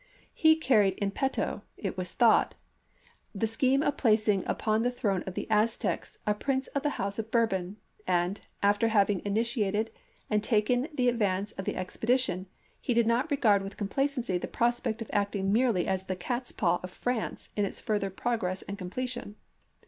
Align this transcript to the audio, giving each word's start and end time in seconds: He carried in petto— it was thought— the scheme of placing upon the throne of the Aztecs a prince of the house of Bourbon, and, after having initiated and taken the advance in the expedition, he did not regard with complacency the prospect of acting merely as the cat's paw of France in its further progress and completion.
He 0.33 0.55
carried 0.55 0.95
in 0.95 1.11
petto— 1.11 1.61
it 1.87 1.95
was 1.95 2.13
thought— 2.13 2.55
the 3.35 3.45
scheme 3.45 3.83
of 3.83 3.97
placing 3.97 4.43
upon 4.47 4.81
the 4.81 4.89
throne 4.89 5.23
of 5.27 5.35
the 5.35 5.45
Aztecs 5.51 6.17
a 6.25 6.33
prince 6.33 6.65
of 6.69 6.81
the 6.81 6.89
house 6.97 7.19
of 7.19 7.29
Bourbon, 7.29 7.77
and, 8.07 8.41
after 8.63 8.87
having 8.87 9.21
initiated 9.23 9.91
and 10.27 10.43
taken 10.43 10.87
the 10.91 11.07
advance 11.07 11.51
in 11.51 11.65
the 11.65 11.75
expedition, 11.75 12.47
he 12.79 12.95
did 12.95 13.05
not 13.05 13.29
regard 13.29 13.61
with 13.61 13.77
complacency 13.77 14.39
the 14.39 14.47
prospect 14.47 15.03
of 15.03 15.09
acting 15.13 15.53
merely 15.53 15.85
as 15.85 16.05
the 16.05 16.15
cat's 16.15 16.51
paw 16.51 16.79
of 16.81 16.89
France 16.89 17.51
in 17.55 17.63
its 17.63 17.79
further 17.79 18.09
progress 18.09 18.63
and 18.63 18.79
completion. 18.79 19.35